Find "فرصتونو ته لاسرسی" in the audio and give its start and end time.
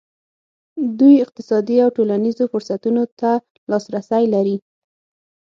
2.53-4.23